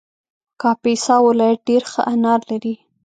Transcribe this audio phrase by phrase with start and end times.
[0.61, 2.75] کاپیسا ولایت ډېر ښه انار لري